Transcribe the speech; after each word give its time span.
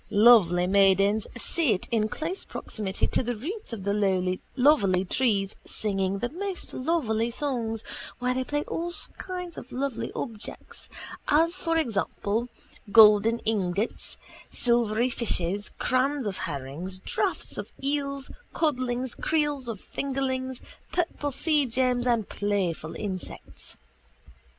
Lovely 0.09 0.65
maidens 0.65 1.27
sit 1.37 1.87
in 1.91 2.09
close 2.09 2.43
proximity 2.43 3.05
to 3.05 3.21
the 3.21 3.35
roots 3.35 3.71
of 3.71 3.83
the 3.83 4.39
lovely 4.55 5.05
trees 5.05 5.55
singing 5.63 6.17
the 6.17 6.29
most 6.29 6.73
lovely 6.73 7.29
songs 7.29 7.83
while 8.17 8.33
they 8.33 8.43
play 8.43 8.61
with 8.61 8.67
all 8.69 8.91
kinds 9.19 9.59
of 9.59 9.71
lovely 9.71 10.11
objects 10.15 10.89
as 11.27 11.57
for 11.57 11.77
example 11.77 12.47
golden 12.91 13.37
ingots, 13.45 14.17
silvery 14.49 15.11
fishes, 15.11 15.69
crans 15.77 16.25
of 16.25 16.39
herrings, 16.49 16.97
drafts 16.97 17.59
of 17.59 17.71
eels, 17.83 18.31
codlings, 18.55 19.13
creels 19.13 19.67
of 19.67 19.79
fingerlings, 19.79 20.61
purple 20.91 21.29
seagems 21.31 22.07
and 22.07 22.27
playful 22.27 22.95
insects. 22.95 23.77